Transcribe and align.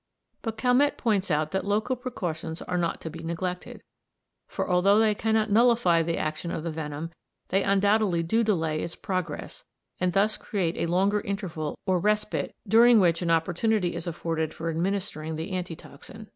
But 0.41 0.57
Calmette 0.57 0.97
points 0.97 1.29
out 1.29 1.51
that 1.51 1.63
local 1.63 1.95
precautions 1.95 2.63
are 2.63 2.79
not 2.79 3.01
to 3.01 3.09
be 3.11 3.19
neglected, 3.21 3.83
for 4.47 4.67
although 4.67 4.97
they 4.97 5.13
cannot 5.13 5.51
nullify 5.51 6.01
the 6.01 6.17
action 6.17 6.49
of 6.49 6.63
the 6.63 6.71
venom, 6.71 7.11
they 7.49 7.61
undoubtedly 7.61 8.23
do 8.23 8.43
delay 8.43 8.81
its 8.81 8.95
progress, 8.95 9.63
and 9.99 10.13
thus 10.13 10.37
create 10.37 10.75
a 10.75 10.91
longer 10.91 11.21
interval 11.21 11.77
or 11.85 11.99
respite, 11.99 12.55
during 12.67 12.99
which 12.99 13.21
an 13.21 13.29
opportunity 13.29 13.93
is 13.93 14.07
afforded 14.07 14.55
for 14.55 14.71
administering 14.71 15.35
the 15.35 15.51
anti 15.51 15.75
toxin. 15.75 16.29